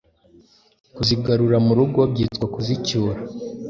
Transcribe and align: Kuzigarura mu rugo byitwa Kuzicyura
Kuzigarura 0.95 1.57
mu 1.65 1.73
rugo 1.79 2.01
byitwa 2.11 2.45
Kuzicyura 2.53 3.19